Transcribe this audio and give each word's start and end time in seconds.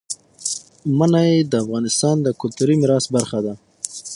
منی 0.99 1.31
د 1.51 1.53
افغانستان 1.63 2.15
د 2.21 2.27
کلتوري 2.41 2.75
میراث 2.81 3.05
برخه 3.15 3.39
ده. 3.45 3.53